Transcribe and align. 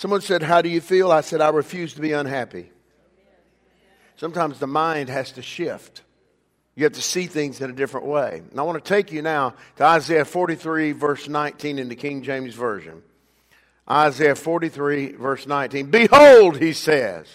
Someone 0.00 0.22
said, 0.22 0.42
How 0.42 0.62
do 0.62 0.70
you 0.70 0.80
feel? 0.80 1.12
I 1.12 1.20
said, 1.20 1.42
I 1.42 1.50
refuse 1.50 1.92
to 1.92 2.00
be 2.00 2.12
unhappy. 2.12 2.70
Sometimes 4.16 4.58
the 4.58 4.66
mind 4.66 5.10
has 5.10 5.32
to 5.32 5.42
shift. 5.42 6.00
You 6.74 6.84
have 6.84 6.94
to 6.94 7.02
see 7.02 7.26
things 7.26 7.60
in 7.60 7.68
a 7.68 7.74
different 7.74 8.06
way. 8.06 8.40
And 8.50 8.58
I 8.58 8.62
want 8.62 8.82
to 8.82 8.88
take 8.88 9.12
you 9.12 9.20
now 9.20 9.56
to 9.76 9.84
Isaiah 9.84 10.24
43, 10.24 10.92
verse 10.92 11.28
19 11.28 11.78
in 11.78 11.90
the 11.90 11.96
King 11.96 12.22
James 12.22 12.54
Version. 12.54 13.02
Isaiah 13.90 14.36
43, 14.36 15.12
verse 15.16 15.46
19. 15.46 15.90
Behold, 15.90 16.56
he 16.56 16.72
says, 16.72 17.26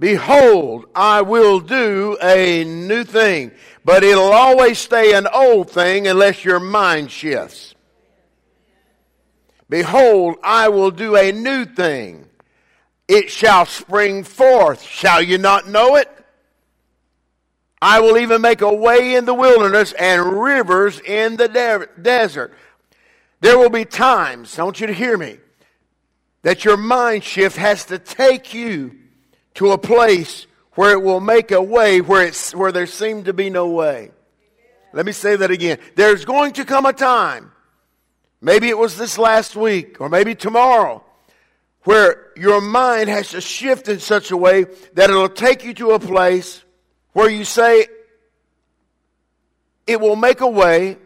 Behold, 0.00 0.86
I 0.96 1.22
will 1.22 1.60
do 1.60 2.18
a 2.20 2.64
new 2.64 3.04
thing, 3.04 3.52
but 3.84 4.02
it'll 4.02 4.32
always 4.32 4.80
stay 4.80 5.14
an 5.14 5.28
old 5.32 5.70
thing 5.70 6.08
unless 6.08 6.44
your 6.44 6.58
mind 6.58 7.12
shifts. 7.12 7.75
Behold, 9.68 10.36
I 10.42 10.68
will 10.68 10.90
do 10.90 11.16
a 11.16 11.32
new 11.32 11.64
thing. 11.64 12.26
It 13.08 13.30
shall 13.30 13.66
spring 13.66 14.24
forth. 14.24 14.82
Shall 14.82 15.22
you 15.22 15.38
not 15.38 15.68
know 15.68 15.96
it? 15.96 16.10
I 17.80 18.00
will 18.00 18.18
even 18.18 18.40
make 18.40 18.62
a 18.62 18.74
way 18.74 19.14
in 19.14 19.26
the 19.26 19.34
wilderness 19.34 19.92
and 19.92 20.40
rivers 20.40 20.98
in 21.00 21.36
the 21.36 21.48
de- 21.48 21.88
desert. 22.00 22.52
There 23.40 23.58
will 23.58 23.70
be 23.70 23.84
times, 23.84 24.58
I 24.58 24.64
want 24.64 24.80
you 24.80 24.86
to 24.86 24.94
hear 24.94 25.16
me, 25.16 25.38
that 26.42 26.64
your 26.64 26.76
mind 26.76 27.22
shift 27.22 27.56
has 27.56 27.84
to 27.86 27.98
take 27.98 28.54
you 28.54 28.96
to 29.54 29.72
a 29.72 29.78
place 29.78 30.46
where 30.72 30.92
it 30.92 31.02
will 31.02 31.20
make 31.20 31.50
a 31.50 31.62
way 31.62 32.00
where, 32.00 32.26
it's, 32.26 32.54
where 32.54 32.72
there 32.72 32.86
seemed 32.86 33.26
to 33.26 33.32
be 33.32 33.50
no 33.50 33.68
way. 33.68 34.10
Let 34.92 35.04
me 35.04 35.12
say 35.12 35.36
that 35.36 35.50
again. 35.50 35.78
There's 35.94 36.24
going 36.24 36.54
to 36.54 36.64
come 36.64 36.86
a 36.86 36.92
time, 36.92 37.52
maybe 38.46 38.68
it 38.68 38.78
was 38.78 38.96
this 38.96 39.18
last 39.18 39.56
week 39.56 40.00
or 40.00 40.08
maybe 40.08 40.36
tomorrow, 40.36 41.02
where 41.82 42.28
your 42.36 42.60
mind 42.60 43.08
has 43.08 43.30
to 43.30 43.40
shift 43.40 43.88
in 43.88 43.98
such 43.98 44.30
a 44.30 44.36
way 44.36 44.64
that 44.94 45.10
it'll 45.10 45.28
take 45.28 45.64
you 45.64 45.74
to 45.74 45.90
a 45.90 45.98
place 45.98 46.62
where 47.12 47.28
you 47.28 47.44
say, 47.44 47.88
it 49.84 50.00
will 50.00 50.14
make 50.14 50.40
a 50.40 50.48
way 50.48 50.96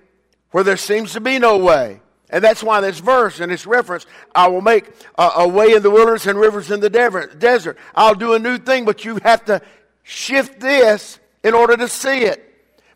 where 0.50 0.64
there 0.64 0.76
seems 0.76 1.14
to 1.14 1.20
be 1.20 1.38
no 1.38 1.56
way. 1.56 2.02
And 2.28 2.44
that's 2.44 2.62
why 2.62 2.82
this 2.82 2.98
verse 2.98 3.40
and 3.40 3.50
this 3.50 3.66
reference, 3.66 4.04
I 4.34 4.48
will 4.48 4.60
make 4.60 4.90
a, 5.18 5.30
a 5.38 5.48
way 5.48 5.72
in 5.72 5.82
the 5.82 5.90
wilderness 5.90 6.26
and 6.26 6.38
rivers 6.38 6.70
in 6.70 6.80
the 6.80 6.90
desert. 6.90 7.78
I'll 7.94 8.14
do 8.14 8.34
a 8.34 8.38
new 8.38 8.58
thing, 8.58 8.84
but 8.84 9.04
you 9.06 9.18
have 9.22 9.46
to 9.46 9.62
shift 10.02 10.60
this 10.60 11.18
in 11.42 11.54
order 11.54 11.76
to 11.78 11.88
see 11.88 12.20
it. 12.24 12.46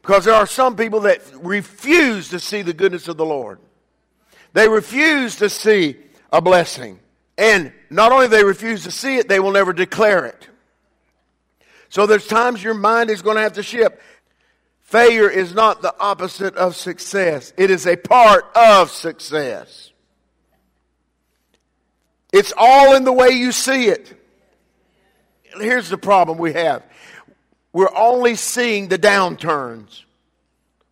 Because 0.02 0.26
there 0.26 0.34
are 0.34 0.46
some 0.46 0.76
people 0.76 1.00
that 1.00 1.22
refuse 1.40 2.28
to 2.28 2.38
see 2.38 2.60
the 2.60 2.74
goodness 2.74 3.08
of 3.08 3.16
the 3.16 3.24
Lord. 3.24 3.58
They 4.54 4.68
refuse 4.68 5.36
to 5.36 5.50
see 5.50 5.96
a 6.32 6.40
blessing. 6.40 6.98
And 7.36 7.72
not 7.90 8.12
only 8.12 8.28
they 8.28 8.44
refuse 8.44 8.84
to 8.84 8.90
see 8.90 9.16
it, 9.16 9.28
they 9.28 9.40
will 9.40 9.52
never 9.52 9.72
declare 9.72 10.24
it. 10.24 10.48
So 11.88 12.06
there's 12.06 12.26
times 12.26 12.62
your 12.62 12.74
mind 12.74 13.10
is 13.10 13.20
going 13.20 13.36
to 13.36 13.42
have 13.42 13.54
to 13.54 13.62
shift. 13.62 13.98
Failure 14.80 15.28
is 15.28 15.54
not 15.54 15.82
the 15.82 15.94
opposite 15.98 16.54
of 16.54 16.76
success. 16.76 17.52
It 17.56 17.70
is 17.70 17.86
a 17.86 17.96
part 17.96 18.44
of 18.54 18.90
success. 18.90 19.90
It's 22.32 22.52
all 22.56 22.94
in 22.94 23.04
the 23.04 23.12
way 23.12 23.30
you 23.30 23.50
see 23.50 23.86
it. 23.86 24.20
Here's 25.56 25.88
the 25.88 25.98
problem 25.98 26.38
we 26.38 26.52
have. 26.52 26.84
We're 27.72 27.94
only 27.96 28.36
seeing 28.36 28.86
the 28.86 28.98
downturns. 28.98 30.02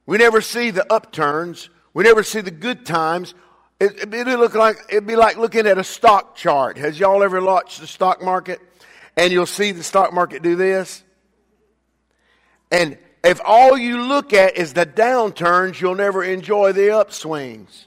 We 0.04 0.18
never 0.18 0.40
see 0.40 0.70
the 0.70 0.92
upturns. 0.92 1.68
We 1.94 2.02
never 2.02 2.24
see 2.24 2.40
the 2.40 2.50
good 2.50 2.84
times. 2.84 3.34
It, 3.84 4.10
would 4.10 4.38
look 4.38 4.54
like 4.54 4.76
it'd 4.88 5.06
be 5.06 5.16
like 5.16 5.36
looking 5.36 5.66
at 5.66 5.78
a 5.78 5.84
stock 5.84 6.36
chart. 6.36 6.78
Has 6.78 6.98
y'all 7.00 7.22
ever 7.22 7.40
watched 7.40 7.80
the 7.80 7.86
stock 7.86 8.22
market? 8.22 8.60
and 9.16 9.32
you'll 9.32 9.46
see 9.46 9.72
the 9.72 9.82
stock 9.82 10.12
market 10.12 10.42
do 10.42 10.56
this. 10.56 11.02
And 12.70 12.98
if 13.22 13.40
all 13.44 13.76
you 13.76 14.02
look 14.02 14.32
at 14.32 14.56
is 14.56 14.72
the 14.72 14.86
downturns, 14.86 15.80
you'll 15.80 15.94
never 15.94 16.24
enjoy 16.24 16.72
the 16.72 16.88
upswings. 16.88 17.86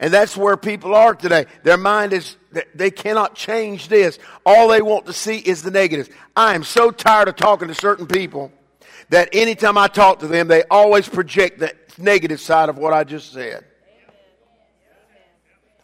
And 0.00 0.12
that's 0.12 0.36
where 0.36 0.56
people 0.56 0.94
are 0.94 1.14
today. 1.14 1.46
Their 1.64 1.76
mind 1.76 2.12
is, 2.12 2.36
they 2.74 2.90
cannot 2.90 3.34
change 3.34 3.88
this. 3.88 4.18
All 4.46 4.68
they 4.68 4.82
want 4.82 5.06
to 5.06 5.12
see 5.12 5.38
is 5.38 5.62
the 5.62 5.70
negatives. 5.70 6.08
I 6.36 6.54
am 6.54 6.62
so 6.62 6.90
tired 6.90 7.28
of 7.28 7.36
talking 7.36 7.68
to 7.68 7.74
certain 7.74 8.06
people 8.06 8.52
that 9.10 9.28
anytime 9.32 9.78
I 9.78 9.88
talk 9.88 10.20
to 10.20 10.28
them, 10.28 10.46
they 10.48 10.62
always 10.64 11.08
project 11.08 11.58
the 11.58 11.74
negative 11.96 12.40
side 12.40 12.68
of 12.68 12.78
what 12.78 12.92
I 12.92 13.04
just 13.04 13.32
said. 13.32 13.64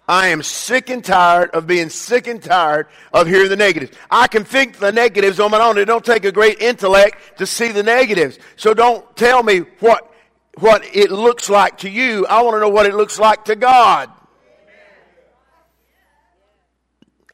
I 0.07 0.29
am 0.29 0.43
sick 0.43 0.91
and 0.91 1.03
tired 1.03 1.51
of 1.51 1.67
being 1.67 1.89
sick 1.89 2.27
and 2.27 2.43
tired 2.43 2.89
of 3.13 3.27
hearing 3.27 3.49
the 3.49 3.57
negatives. 3.57 3.93
I 4.11 4.27
can 4.27 4.45
think 4.45 4.79
the 4.79 4.93
negatives 4.93 5.41
on 5.41 5.51
my 5.51 5.61
own. 5.61 5.79
It 5.79 5.87
don't 5.87 6.05
take 6.05 6.27
a 6.27 6.33
great 6.33 6.61
intellect 6.61 7.39
to 7.39 7.47
see 7.47 7.73
the 7.73 7.83
negatives. 7.83 8.39
So 8.57 8.75
don't 8.75 9.17
tell 9.17 9.43
me 9.43 9.61
what, 9.81 10.13
what 10.59 10.85
it 10.95 11.11
looks 11.11 11.49
like 11.49 11.79
to 11.79 11.89
you. 11.89 12.27
I 12.27 12.43
want 12.43 12.57
to 12.57 12.61
know 12.61 12.69
what 12.69 12.85
it 12.85 12.95
looks 12.95 13.19
like 13.19 13.47
to 13.47 13.57
God. 13.57 14.11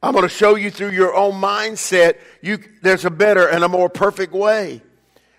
I'm 0.03 0.13
going 0.13 0.23
to 0.23 0.29
show 0.29 0.55
you 0.55 0.71
through 0.71 0.93
your 0.93 1.15
own 1.15 1.35
mindset. 1.35 2.19
You, 2.41 2.59
there's 2.83 3.05
a 3.05 3.11
better 3.11 3.49
and 3.49 3.65
a 3.65 3.69
more 3.69 3.91
perfect 3.91 4.33
way. 4.33 4.81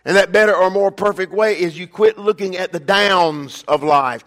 And 0.03 0.17
that 0.17 0.31
better 0.31 0.55
or 0.55 0.69
more 0.69 0.91
perfect 0.91 1.31
way 1.31 1.59
is 1.59 1.77
you 1.77 1.87
quit 1.87 2.17
looking 2.17 2.57
at 2.57 2.71
the 2.71 2.79
downs 2.79 3.63
of 3.67 3.83
life. 3.83 4.23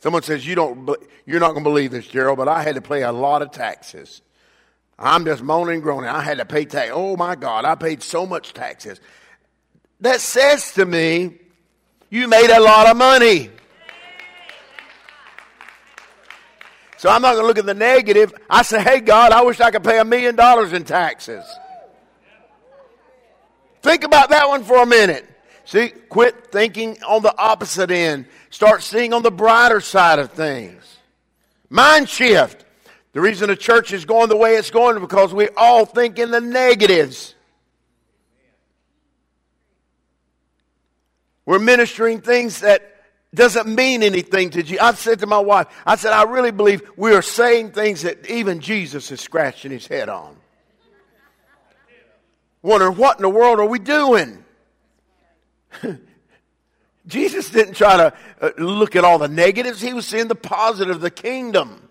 Someone 0.00 0.22
says, 0.22 0.46
you 0.46 0.54
don't, 0.54 0.88
you're 1.26 1.40
not 1.40 1.52
going 1.52 1.64
to 1.64 1.70
believe 1.70 1.90
this, 1.90 2.06
Gerald, 2.06 2.38
but 2.38 2.48
I 2.48 2.62
had 2.62 2.76
to 2.76 2.80
pay 2.80 3.02
a 3.02 3.12
lot 3.12 3.42
of 3.42 3.50
taxes. 3.50 4.22
I'm 4.98 5.24
just 5.24 5.42
moaning 5.42 5.74
and 5.74 5.82
groaning. 5.82 6.08
I 6.08 6.22
had 6.22 6.38
to 6.38 6.44
pay 6.44 6.64
tax. 6.64 6.90
Oh 6.92 7.16
my 7.16 7.36
God, 7.36 7.64
I 7.64 7.74
paid 7.74 8.02
so 8.02 8.26
much 8.26 8.52
taxes. 8.52 9.00
That 10.00 10.20
says 10.20 10.72
to 10.74 10.84
me, 10.84 11.34
you 12.10 12.28
made 12.28 12.50
a 12.50 12.60
lot 12.60 12.86
of 12.86 12.96
money. 12.96 13.50
So 16.96 17.08
I'm 17.08 17.22
not 17.22 17.34
going 17.34 17.44
to 17.44 17.46
look 17.46 17.58
at 17.58 17.66
the 17.66 17.74
negative. 17.74 18.34
I 18.50 18.62
say, 18.62 18.82
hey, 18.82 19.00
God, 19.00 19.30
I 19.30 19.42
wish 19.42 19.60
I 19.60 19.70
could 19.70 19.84
pay 19.84 20.00
a 20.00 20.04
million 20.04 20.34
dollars 20.34 20.72
in 20.72 20.84
taxes. 20.84 21.44
Think 23.82 24.02
about 24.02 24.30
that 24.30 24.48
one 24.48 24.64
for 24.64 24.82
a 24.82 24.86
minute. 24.86 25.24
See, 25.68 25.90
quit 25.90 26.50
thinking 26.50 26.96
on 27.02 27.20
the 27.20 27.36
opposite 27.36 27.90
end. 27.90 28.24
Start 28.48 28.82
seeing 28.82 29.12
on 29.12 29.22
the 29.22 29.30
brighter 29.30 29.82
side 29.82 30.18
of 30.18 30.32
things. 30.32 30.82
Mind 31.68 32.08
shift. 32.08 32.64
The 33.12 33.20
reason 33.20 33.50
the 33.50 33.56
church 33.56 33.92
is 33.92 34.06
going 34.06 34.30
the 34.30 34.36
way 34.38 34.54
it's 34.54 34.70
going 34.70 34.96
is 34.96 35.02
because 35.02 35.34
we 35.34 35.50
all 35.58 35.84
think 35.84 36.18
in 36.18 36.30
the 36.30 36.40
negatives. 36.40 37.34
We're 41.44 41.58
ministering 41.58 42.22
things 42.22 42.60
that 42.60 43.02
doesn't 43.34 43.68
mean 43.68 44.02
anything 44.02 44.48
to 44.52 44.62
you. 44.62 44.78
I 44.80 44.94
said 44.94 45.18
to 45.18 45.26
my 45.26 45.38
wife, 45.38 45.66
I 45.84 45.96
said, 45.96 46.14
I 46.14 46.22
really 46.22 46.50
believe 46.50 46.80
we 46.96 47.12
are 47.12 47.20
saying 47.20 47.72
things 47.72 48.00
that 48.04 48.26
even 48.30 48.60
Jesus 48.60 49.10
is 49.10 49.20
scratching 49.20 49.72
his 49.72 49.86
head 49.86 50.08
on. 50.08 50.34
Wondering 52.62 52.96
what 52.96 53.18
in 53.18 53.22
the 53.22 53.28
world 53.28 53.60
are 53.60 53.68
we 53.68 53.78
doing? 53.78 54.46
Jesus 57.06 57.50
didn't 57.50 57.74
try 57.74 57.96
to 57.96 58.14
uh, 58.40 58.50
look 58.58 58.94
at 58.96 59.04
all 59.04 59.18
the 59.18 59.28
negatives, 59.28 59.80
he 59.80 59.92
was 59.92 60.06
seeing 60.06 60.28
the 60.28 60.34
positive 60.34 60.96
of 60.96 61.02
the 61.02 61.10
kingdom. 61.10 61.88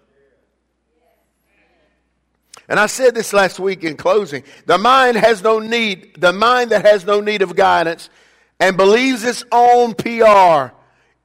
And 2.69 2.79
I 2.79 2.87
said 2.87 3.15
this 3.15 3.31
last 3.31 3.59
week 3.59 3.83
in 3.83 3.95
closing. 3.95 4.43
The 4.65 4.77
mind 4.77 5.15
has 5.15 5.41
no 5.41 5.59
need, 5.59 6.15
the 6.19 6.33
mind 6.33 6.71
that 6.71 6.85
has 6.85 7.05
no 7.05 7.21
need 7.21 7.41
of 7.41 7.55
guidance 7.55 8.09
and 8.59 8.75
believes 8.75 9.23
its 9.23 9.43
own 9.51 9.93
PR 9.93 10.75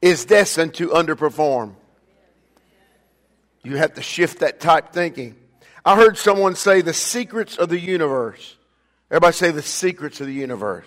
is 0.01 0.25
destined 0.25 0.75
to 0.75 0.89
underperform. 0.89 1.75
You 3.65 3.77
have 3.77 3.95
to 3.95 4.03
shift 4.03 4.41
that 4.41 4.61
type 4.61 4.93
thinking. 4.93 5.37
I 5.85 5.97
heard 5.97 6.17
someone 6.17 6.55
say 6.55 6.81
the 6.81 6.93
secrets 6.93 7.57
of 7.57 7.69
the 7.69 7.79
universe. 7.79 8.57
Everybody 9.11 9.35
say 9.35 9.51
the 9.51 9.63
secrets 9.63 10.21
of 10.21 10.27
the 10.27 10.33
universe. 10.33 10.87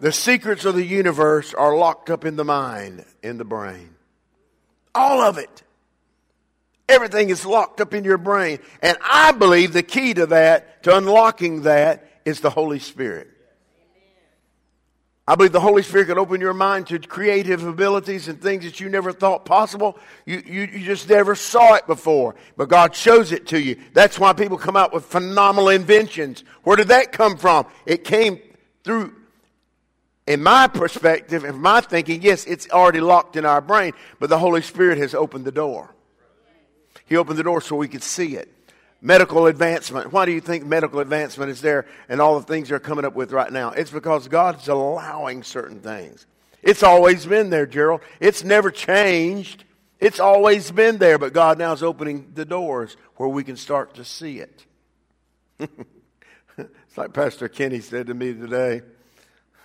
The 0.00 0.12
secrets 0.12 0.64
of 0.64 0.74
the 0.74 0.84
universe 0.84 1.54
are 1.54 1.76
locked 1.76 2.10
up 2.10 2.24
in 2.24 2.36
the 2.36 2.44
mind, 2.44 3.04
in 3.22 3.38
the 3.38 3.44
brain. 3.44 3.90
All 4.94 5.20
of 5.20 5.38
it. 5.38 5.62
Everything 6.88 7.30
is 7.30 7.46
locked 7.46 7.80
up 7.80 7.94
in 7.94 8.04
your 8.04 8.18
brain. 8.18 8.58
And 8.82 8.98
I 9.02 9.32
believe 9.32 9.72
the 9.72 9.82
key 9.82 10.14
to 10.14 10.26
that, 10.26 10.82
to 10.84 10.96
unlocking 10.96 11.62
that, 11.62 12.06
is 12.24 12.40
the 12.40 12.50
Holy 12.50 12.78
Spirit. 12.78 13.28
I 15.26 15.36
believe 15.36 15.52
the 15.52 15.60
Holy 15.60 15.82
Spirit 15.82 16.08
can 16.08 16.18
open 16.18 16.42
your 16.42 16.52
mind 16.52 16.88
to 16.88 16.98
creative 16.98 17.66
abilities 17.66 18.28
and 18.28 18.42
things 18.42 18.64
that 18.64 18.78
you 18.78 18.90
never 18.90 19.10
thought 19.10 19.46
possible. 19.46 19.98
You, 20.26 20.42
you, 20.44 20.62
you, 20.64 20.84
just 20.84 21.08
never 21.08 21.34
saw 21.34 21.74
it 21.76 21.86
before, 21.86 22.34
but 22.58 22.68
God 22.68 22.94
shows 22.94 23.32
it 23.32 23.46
to 23.46 23.58
you. 23.58 23.80
That's 23.94 24.18
why 24.18 24.34
people 24.34 24.58
come 24.58 24.76
out 24.76 24.92
with 24.92 25.06
phenomenal 25.06 25.70
inventions. 25.70 26.44
Where 26.64 26.76
did 26.76 26.88
that 26.88 27.12
come 27.12 27.38
from? 27.38 27.66
It 27.86 28.04
came 28.04 28.38
through 28.84 29.14
in 30.26 30.42
my 30.42 30.68
perspective, 30.68 31.44
in 31.44 31.60
my 31.60 31.80
thinking, 31.80 32.22
yes, 32.22 32.44
it's 32.46 32.68
already 32.70 33.00
locked 33.00 33.36
in 33.36 33.44
our 33.44 33.60
brain, 33.60 33.92
but 34.18 34.30
the 34.30 34.38
Holy 34.38 34.62
Spirit 34.62 34.98
has 34.98 35.14
opened 35.14 35.44
the 35.44 35.52
door. 35.52 35.94
He 37.06 37.16
opened 37.16 37.38
the 37.38 37.42
door 37.42 37.60
so 37.60 37.76
we 37.76 37.88
could 37.88 38.02
see 38.02 38.36
it. 38.36 38.50
medical 39.02 39.46
advancement. 39.46 40.12
Why 40.12 40.24
do 40.24 40.32
you 40.32 40.40
think 40.40 40.64
medical 40.64 41.00
advancement 41.00 41.50
is 41.50 41.60
there 41.60 41.84
and 42.08 42.22
all 42.22 42.40
the 42.40 42.46
things 42.46 42.70
they're 42.70 42.80
coming 42.80 43.04
up 43.04 43.14
with 43.14 43.32
right 43.32 43.52
now? 43.52 43.70
It's 43.72 43.90
because 43.90 44.28
God's 44.28 44.66
allowing 44.68 45.42
certain 45.42 45.80
things. 45.80 46.26
It's 46.62 46.82
always 46.82 47.26
been 47.26 47.50
there, 47.50 47.66
Gerald. 47.66 48.00
It's 48.20 48.42
never 48.42 48.70
changed. 48.70 49.64
It's 50.00 50.20
always 50.20 50.70
been 50.70 50.96
there, 50.96 51.18
but 51.18 51.34
God 51.34 51.58
now 51.58 51.74
is 51.74 51.82
opening 51.82 52.32
the 52.34 52.46
doors 52.46 52.96
where 53.16 53.28
we 53.28 53.44
can 53.44 53.56
start 53.56 53.94
to 53.96 54.04
see 54.04 54.38
it. 54.38 54.64
it's 56.58 56.96
like 56.96 57.12
Pastor 57.12 57.48
Kenny 57.48 57.80
said 57.80 58.06
to 58.06 58.14
me 58.14 58.32
today. 58.32 58.80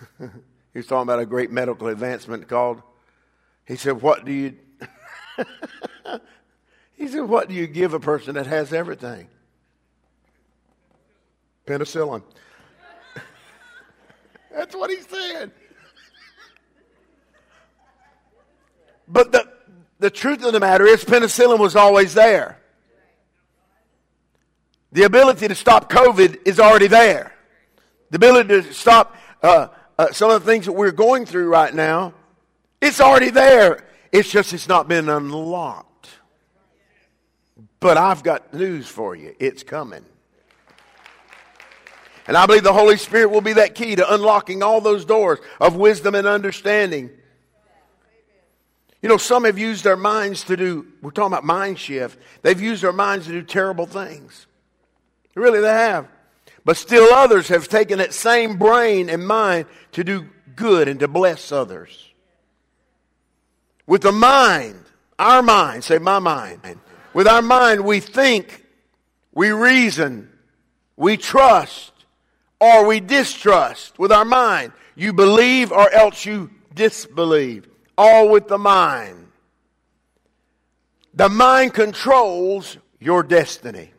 he 0.19 0.79
was 0.79 0.87
talking 0.87 1.03
about 1.03 1.19
a 1.19 1.25
great 1.25 1.51
medical 1.51 1.87
advancement 1.87 2.47
called, 2.47 2.81
he 3.65 3.75
said, 3.75 4.01
What 4.01 4.25
do 4.25 4.31
you. 4.31 4.55
he 6.95 7.07
said, 7.07 7.21
What 7.21 7.49
do 7.49 7.55
you 7.55 7.67
give 7.67 7.93
a 7.93 7.99
person 7.99 8.35
that 8.35 8.47
has 8.47 8.73
everything? 8.73 9.27
Penicillin. 11.65 12.23
That's 14.51 14.75
what 14.75 14.89
he 14.89 15.01
said. 15.01 15.51
But 19.07 19.31
the, 19.31 19.47
the 19.99 20.09
truth 20.09 20.43
of 20.43 20.53
the 20.53 20.59
matter 20.59 20.85
is, 20.85 21.03
penicillin 21.03 21.59
was 21.59 21.75
always 21.75 22.13
there. 22.13 22.59
The 24.91 25.03
ability 25.03 25.47
to 25.47 25.55
stop 25.55 25.91
COVID 25.91 26.47
is 26.47 26.59
already 26.59 26.87
there. 26.87 27.33
The 28.09 28.15
ability 28.15 28.49
to 28.49 28.73
stop 28.73 29.15
uh, 29.43 29.67
uh, 29.99 30.13
some 30.13 30.31
of 30.31 30.43
the 30.43 30.49
things 30.49 30.65
that 30.65 30.71
we're 30.71 30.93
going 30.93 31.25
through 31.25 31.49
right 31.49 31.73
now, 31.73 32.13
it's 32.81 33.01
already 33.01 33.29
there. 33.29 33.85
It's 34.13 34.31
just 34.31 34.53
it's 34.53 34.69
not 34.69 34.87
been 34.87 35.09
unlocked. 35.09 36.09
But 37.81 37.97
I've 37.97 38.23
got 38.23 38.53
news 38.53 38.87
for 38.87 39.13
you. 39.13 39.35
It's 39.39 39.61
coming. 39.61 40.05
And 42.27 42.37
I 42.37 42.45
believe 42.45 42.63
the 42.63 42.71
Holy 42.71 42.95
Spirit 42.95 43.29
will 43.29 43.41
be 43.41 43.53
that 43.53 43.75
key 43.75 43.95
to 43.97 44.13
unlocking 44.13 44.63
all 44.63 44.79
those 44.79 45.03
doors 45.03 45.39
of 45.59 45.75
wisdom 45.75 46.15
and 46.15 46.25
understanding 46.25 47.09
you 49.01 49.07
know, 49.07 49.17
some 49.17 49.45
have 49.45 49.57
used 49.57 49.83
their 49.83 49.95
minds 49.95 50.43
to 50.45 50.57
do, 50.57 50.85
we're 51.01 51.11
talking 51.11 51.31
about 51.31 51.45
mind 51.45 51.79
shift. 51.79 52.19
They've 52.41 52.59
used 52.59 52.83
their 52.83 52.91
minds 52.91 53.27
to 53.27 53.31
do 53.31 53.41
terrible 53.41 53.85
things. 53.85 54.45
Really, 55.35 55.61
they 55.61 55.69
have. 55.69 56.09
But 56.69 56.77
still 56.77 57.11
others 57.11 57.47
have 57.47 57.67
taken 57.67 57.97
that 57.97 58.13
same 58.13 58.59
brain 58.59 59.09
and 59.09 59.25
mind 59.25 59.65
to 59.93 60.03
do 60.03 60.29
good 60.55 60.87
and 60.87 60.99
to 60.99 61.07
bless 61.07 61.51
others. 61.51 62.13
With 63.87 64.03
the 64.03 64.11
mind, 64.11 64.79
our 65.17 65.41
mind, 65.41 65.83
say 65.83 65.97
my 65.97 66.19
mind. 66.19 66.61
With 67.11 67.27
our 67.27 67.41
mind, 67.41 67.83
we 67.83 67.99
think, 67.99 68.63
we 69.33 69.49
reason, 69.49 70.29
we 70.95 71.17
trust, 71.17 71.91
or 72.61 72.85
we 72.85 72.99
distrust. 72.99 73.97
With 73.97 74.11
our 74.11 74.23
mind, 74.23 74.71
you 74.95 75.11
believe 75.11 75.71
or 75.71 75.91
else 75.91 76.23
you 76.23 76.51
disbelieve 76.75 77.67
all 77.97 78.29
with 78.29 78.47
the 78.47 78.59
mind. 78.59 79.31
The 81.15 81.29
mind 81.29 81.73
controls 81.73 82.77
your 82.99 83.23
destiny. 83.23 83.89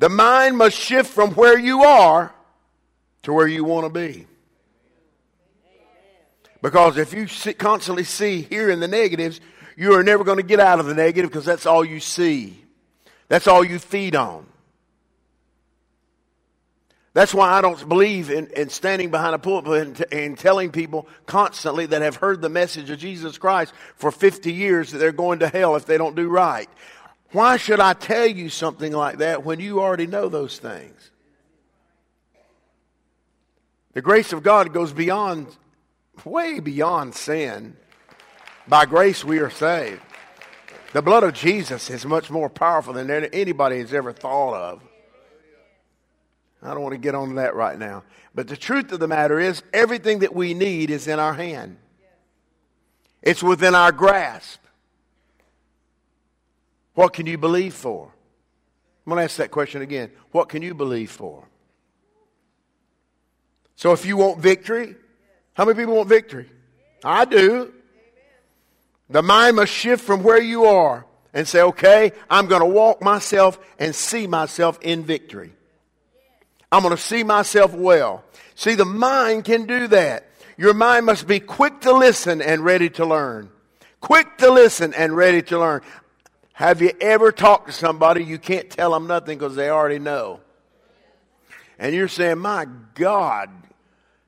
The 0.00 0.08
mind 0.08 0.56
must 0.56 0.78
shift 0.78 1.10
from 1.10 1.32
where 1.32 1.58
you 1.58 1.82
are 1.82 2.34
to 3.22 3.34
where 3.34 3.46
you 3.46 3.64
want 3.64 3.84
to 3.84 3.90
be. 3.90 4.26
Because 6.62 6.96
if 6.96 7.12
you 7.12 7.26
constantly 7.54 8.04
see 8.04 8.40
here 8.40 8.70
in 8.70 8.80
the 8.80 8.88
negatives, 8.88 9.42
you 9.76 9.92
are 9.92 10.02
never 10.02 10.24
going 10.24 10.38
to 10.38 10.42
get 10.42 10.58
out 10.58 10.80
of 10.80 10.86
the 10.86 10.94
negative 10.94 11.30
because 11.30 11.44
that's 11.44 11.66
all 11.66 11.84
you 11.84 12.00
see. 12.00 12.64
That's 13.28 13.46
all 13.46 13.62
you 13.62 13.78
feed 13.78 14.16
on. 14.16 14.46
That's 17.12 17.34
why 17.34 17.50
I 17.50 17.60
don't 17.60 17.86
believe 17.86 18.30
in, 18.30 18.46
in 18.56 18.70
standing 18.70 19.10
behind 19.10 19.34
a 19.34 19.38
pulpit 19.38 19.86
and, 19.86 19.96
t- 19.96 20.04
and, 20.12 20.38
telling 20.38 20.70
people 20.70 21.08
constantly 21.26 21.84
that 21.86 22.00
have 22.00 22.16
heard 22.16 22.40
the 22.40 22.48
message 22.48 22.88
of 22.88 22.98
Jesus 22.98 23.36
Christ 23.36 23.74
for 23.96 24.10
50 24.10 24.50
years 24.50 24.92
that 24.92 24.98
they're 24.98 25.12
going 25.12 25.40
to 25.40 25.48
hell 25.48 25.76
if 25.76 25.84
they 25.84 25.98
don't 25.98 26.16
do 26.16 26.28
right. 26.28 26.70
Why 27.32 27.56
should 27.56 27.80
I 27.80 27.92
tell 27.92 28.26
you 28.26 28.48
something 28.48 28.92
like 28.92 29.18
that 29.18 29.44
when 29.44 29.60
you 29.60 29.80
already 29.80 30.06
know 30.06 30.28
those 30.28 30.58
things? 30.58 31.10
The 33.92 34.02
grace 34.02 34.32
of 34.32 34.42
God 34.42 34.72
goes 34.72 34.92
beyond, 34.92 35.46
way 36.24 36.60
beyond 36.60 37.14
sin. 37.14 37.76
By 38.66 38.86
grace 38.86 39.24
we 39.24 39.38
are 39.38 39.50
saved. 39.50 40.00
The 40.92 41.02
blood 41.02 41.22
of 41.22 41.34
Jesus 41.34 41.88
is 41.88 42.04
much 42.04 42.30
more 42.30 42.48
powerful 42.48 42.92
than 42.92 43.10
anybody 43.10 43.78
has 43.78 43.94
ever 43.94 44.12
thought 44.12 44.54
of. 44.54 44.82
I 46.62 46.74
don't 46.74 46.82
want 46.82 46.92
to 46.92 46.98
get 46.98 47.14
on 47.14 47.36
that 47.36 47.54
right 47.54 47.78
now. 47.78 48.02
But 48.34 48.48
the 48.48 48.56
truth 48.56 48.92
of 48.92 49.00
the 49.00 49.08
matter 49.08 49.38
is, 49.40 49.62
everything 49.72 50.20
that 50.20 50.34
we 50.34 50.52
need 50.52 50.90
is 50.90 51.08
in 51.08 51.18
our 51.18 51.34
hand, 51.34 51.76
it's 53.22 53.42
within 53.42 53.74
our 53.74 53.92
grasp. 53.92 54.60
What 56.94 57.12
can 57.12 57.26
you 57.26 57.38
believe 57.38 57.74
for? 57.74 58.12
I'm 59.06 59.10
going 59.10 59.18
to 59.18 59.24
ask 59.24 59.36
that 59.36 59.50
question 59.50 59.82
again. 59.82 60.10
What 60.32 60.48
can 60.48 60.62
you 60.62 60.74
believe 60.74 61.10
for? 61.10 61.44
So 63.76 63.92
if 63.92 64.04
you 64.04 64.16
want 64.16 64.40
victory, 64.40 64.94
how 65.54 65.64
many 65.64 65.78
people 65.78 65.96
want 65.96 66.08
victory? 66.08 66.50
I 67.02 67.24
do. 67.24 67.72
The 69.08 69.22
mind 69.22 69.56
must 69.56 69.72
shift 69.72 70.04
from 70.04 70.22
where 70.22 70.40
you 70.40 70.64
are 70.64 71.06
and 71.32 71.48
say, 71.48 71.62
okay, 71.62 72.12
I'm 72.28 72.46
going 72.46 72.60
to 72.60 72.68
walk 72.68 73.02
myself 73.02 73.58
and 73.78 73.94
see 73.94 74.26
myself 74.26 74.78
in 74.82 75.04
victory. 75.04 75.52
I'm 76.70 76.82
going 76.82 76.94
to 76.94 77.02
see 77.02 77.24
myself 77.24 77.72
well. 77.72 78.24
See, 78.54 78.74
the 78.74 78.84
mind 78.84 79.44
can 79.44 79.66
do 79.66 79.88
that. 79.88 80.28
Your 80.56 80.74
mind 80.74 81.06
must 81.06 81.26
be 81.26 81.40
quick 81.40 81.80
to 81.80 81.92
listen 81.92 82.42
and 82.42 82.64
ready 82.64 82.90
to 82.90 83.06
learn. 83.06 83.50
Quick 84.00 84.38
to 84.38 84.50
listen 84.50 84.94
and 84.94 85.16
ready 85.16 85.42
to 85.42 85.58
learn. 85.58 85.80
Have 86.60 86.82
you 86.82 86.92
ever 87.00 87.32
talked 87.32 87.68
to 87.68 87.72
somebody 87.72 88.22
you 88.22 88.38
can't 88.38 88.68
tell 88.68 88.90
them 88.90 89.06
nothing 89.06 89.38
because 89.38 89.56
they 89.56 89.70
already 89.70 89.98
know? 89.98 90.40
And 91.78 91.94
you're 91.94 92.06
saying, 92.06 92.36
my 92.36 92.66
God, 92.92 93.48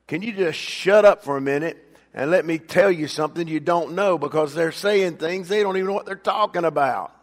can 0.07 0.23
you 0.23 0.31
just 0.31 0.57
shut 0.57 1.05
up 1.05 1.23
for 1.23 1.37
a 1.37 1.41
minute 1.41 1.95
and 2.11 2.31
let 2.31 2.43
me 2.43 2.57
tell 2.57 2.91
you 2.91 3.07
something 3.07 3.47
you 3.47 3.59
don't 3.59 3.93
know 3.93 4.17
because 4.17 4.55
they're 4.55 4.71
saying 4.71 5.17
things 5.17 5.47
they 5.47 5.61
don't 5.61 5.77
even 5.77 5.89
know 5.89 5.93
what 5.93 6.07
they're 6.07 6.15
talking 6.15 6.65
about. 6.65 7.15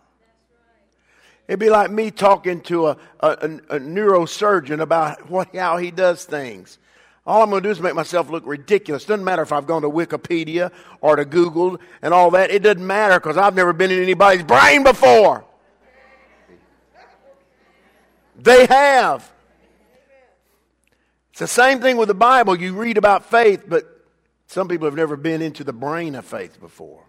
It'd 1.49 1.59
be 1.59 1.71
like 1.71 1.91
me 1.91 2.13
talking 2.13 2.61
to 2.61 2.91
a, 2.91 2.97
a, 3.19 3.31
a 3.31 3.81
neurosurgeon 3.81 4.81
about 4.81 5.29
what, 5.29 5.57
how 5.57 5.79
he 5.79 5.91
does 5.91 6.25
things. 6.25 6.79
All 7.27 7.43
I'm 7.43 7.51
going 7.51 7.63
to 7.63 7.69
do 7.69 7.71
is 7.71 7.81
make 7.81 7.95
myself 7.95 8.31
look 8.31 8.45
ridiculous. 8.47 9.05
Doesn't 9.05 9.25
matter 9.25 9.43
if 9.43 9.53
I've 9.53 9.67
gone 9.67 9.83
to 9.83 9.91
Wikipedia 9.91 10.73
or 11.01 11.17
to 11.17 11.25
Google 11.25 11.79
and 12.03 12.15
all 12.15 12.31
that. 12.33 12.51
It 12.51 12.63
doesn't 12.63 12.87
matter 12.87 13.21
because 13.21 13.37
I've 13.37 13.55
never 13.55 13.73
been 13.73 13.91
in 13.91 14.03
anybody's 14.03 14.43
brain 14.43 14.83
before. 14.83 15.45
They 18.37 18.65
have. 18.67 19.31
It's 21.31 21.41
the 21.41 21.47
same 21.47 21.81
thing 21.81 21.99
with 21.99 22.09
the 22.09 22.15
Bible. 22.15 22.59
You 22.59 22.75
read 22.75 22.97
about 22.97 23.27
faith, 23.29 23.65
but 23.69 23.85
some 24.47 24.67
people 24.67 24.87
have 24.87 24.97
never 24.97 25.17
been 25.17 25.43
into 25.43 25.63
the 25.63 25.75
brain 25.75 26.15
of 26.15 26.25
faith 26.25 26.59
before. 26.59 27.05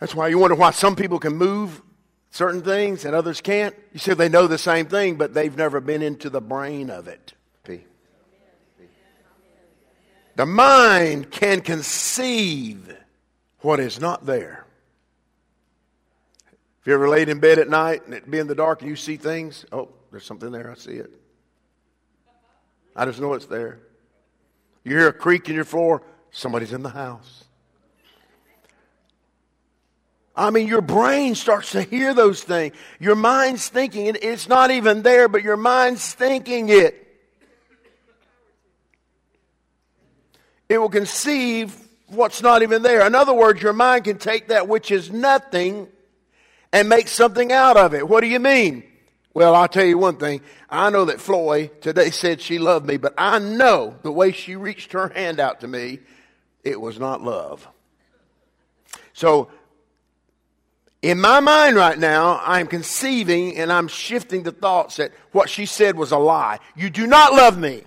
That's 0.00 0.14
why 0.14 0.28
you 0.28 0.38
wonder 0.38 0.54
why 0.54 0.70
some 0.70 0.96
people 0.96 1.18
can 1.18 1.36
move 1.36 1.82
certain 2.30 2.62
things 2.62 3.04
and 3.04 3.14
others 3.14 3.40
can't. 3.40 3.74
You 3.92 3.98
say 3.98 4.14
they 4.14 4.28
know 4.28 4.46
the 4.46 4.58
same 4.58 4.86
thing, 4.86 5.16
but 5.16 5.34
they've 5.34 5.56
never 5.56 5.80
been 5.80 6.02
into 6.02 6.30
the 6.30 6.40
brain 6.40 6.88
of 6.88 7.08
it. 7.08 7.34
The 10.38 10.46
mind 10.46 11.32
can 11.32 11.62
conceive 11.62 12.96
what 13.58 13.80
is 13.80 14.00
not 14.00 14.24
there. 14.24 14.64
If 16.80 16.86
you 16.86 16.94
ever 16.94 17.08
laid 17.08 17.28
in 17.28 17.40
bed 17.40 17.58
at 17.58 17.68
night 17.68 18.04
and 18.04 18.14
it 18.14 18.30
be 18.30 18.38
in 18.38 18.46
the 18.46 18.54
dark 18.54 18.80
and 18.80 18.88
you 18.88 18.94
see 18.94 19.16
things, 19.16 19.66
oh, 19.72 19.88
there's 20.12 20.24
something 20.24 20.52
there, 20.52 20.70
I 20.70 20.74
see 20.74 20.92
it. 20.92 21.10
I 22.94 23.04
just 23.04 23.20
know 23.20 23.32
it's 23.32 23.46
there. 23.46 23.80
You 24.84 24.96
hear 24.96 25.08
a 25.08 25.12
creak 25.12 25.48
in 25.48 25.56
your 25.56 25.64
floor, 25.64 26.04
somebody's 26.30 26.72
in 26.72 26.84
the 26.84 26.90
house. 26.90 27.42
I 30.36 30.50
mean, 30.50 30.68
your 30.68 30.82
brain 30.82 31.34
starts 31.34 31.72
to 31.72 31.82
hear 31.82 32.14
those 32.14 32.44
things. 32.44 32.76
Your 33.00 33.16
mind's 33.16 33.68
thinking 33.68 34.06
it. 34.06 34.22
It's 34.22 34.48
not 34.48 34.70
even 34.70 35.02
there, 35.02 35.28
but 35.28 35.42
your 35.42 35.56
mind's 35.56 36.14
thinking 36.14 36.68
it. 36.68 37.07
It 40.68 40.78
will 40.78 40.88
conceive 40.88 41.74
what's 42.08 42.42
not 42.42 42.62
even 42.62 42.82
there. 42.82 43.06
In 43.06 43.14
other 43.14 43.34
words, 43.34 43.62
your 43.62 43.72
mind 43.72 44.04
can 44.04 44.18
take 44.18 44.48
that 44.48 44.68
which 44.68 44.90
is 44.90 45.10
nothing 45.10 45.88
and 46.72 46.88
make 46.88 47.08
something 47.08 47.52
out 47.52 47.76
of 47.76 47.94
it. 47.94 48.08
What 48.08 48.20
do 48.20 48.26
you 48.26 48.40
mean? 48.40 48.84
Well, 49.34 49.54
I'll 49.54 49.68
tell 49.68 49.84
you 49.84 49.98
one 49.98 50.16
thing. 50.16 50.40
I 50.68 50.90
know 50.90 51.06
that 51.06 51.20
Floyd 51.20 51.80
today 51.80 52.10
said 52.10 52.40
she 52.40 52.58
loved 52.58 52.86
me, 52.86 52.96
but 52.96 53.14
I 53.16 53.38
know 53.38 53.96
the 54.02 54.12
way 54.12 54.32
she 54.32 54.56
reached 54.56 54.92
her 54.92 55.08
hand 55.08 55.40
out 55.40 55.60
to 55.60 55.68
me, 55.68 56.00
it 56.64 56.80
was 56.80 56.98
not 56.98 57.22
love. 57.22 57.66
So 59.12 59.48
In 61.00 61.20
my 61.20 61.38
mind 61.38 61.76
right 61.76 61.96
now, 61.98 62.40
I'm 62.44 62.66
conceiving 62.66 63.56
and 63.56 63.72
I'm 63.72 63.86
shifting 63.86 64.42
the 64.42 64.50
thoughts 64.50 64.96
that 64.96 65.12
what 65.30 65.48
she 65.48 65.64
said 65.64 65.96
was 65.96 66.10
a 66.10 66.18
lie. 66.18 66.58
You 66.74 66.90
do 66.90 67.06
not 67.06 67.32
love 67.32 67.56
me 67.56 67.84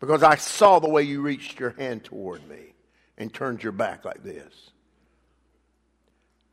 because 0.00 0.22
I 0.22 0.36
saw 0.36 0.78
the 0.78 0.88
way 0.88 1.02
you 1.02 1.20
reached 1.20 1.60
your 1.60 1.70
hand 1.70 2.04
toward 2.04 2.46
me 2.48 2.74
and 3.18 3.32
turned 3.32 3.62
your 3.62 3.72
back 3.72 4.04
like 4.04 4.24
this. 4.24 4.70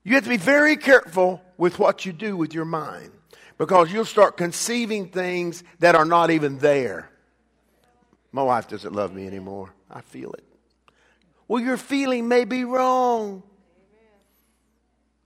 You 0.04 0.16
have 0.16 0.24
to 0.26 0.30
be 0.30 0.38
very 0.38 0.78
careful 0.78 1.42
with 1.58 1.80
what 1.80 2.06
you 2.06 2.14
do 2.14 2.38
with 2.38 2.54
your 2.54 2.66
mind 2.66 3.12
because 3.58 3.92
you'll 3.92 4.06
start 4.06 4.38
conceiving 4.38 5.10
things 5.10 5.64
that 5.80 5.96
are 5.96 6.06
not 6.06 6.30
even 6.30 6.60
there. 6.60 7.10
My 8.32 8.44
wife 8.44 8.68
doesn't 8.68 8.94
love 8.94 9.14
me 9.14 9.26
anymore. 9.26 9.74
I 9.90 10.02
feel 10.02 10.32
it. 10.34 10.44
Well, 11.48 11.64
your 11.64 11.78
feeling 11.78 12.28
may 12.28 12.46
be 12.46 12.66
wrong. 12.66 13.44